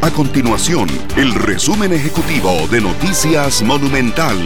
[0.00, 4.38] A continuación, el resumen ejecutivo de Noticias Monumental.